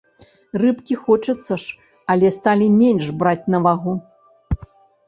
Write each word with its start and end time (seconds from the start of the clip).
Рыбкі 0.61 0.95
хочацца 1.03 1.53
ж, 1.65 1.77
але 2.15 2.27
сталі 2.39 2.67
менш 2.81 3.05
браць 3.21 3.41
на 3.57 3.65
вагу. 3.69 3.93